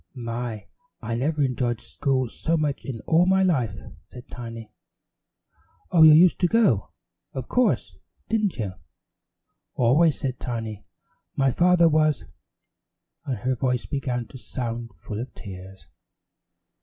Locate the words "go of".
6.47-7.47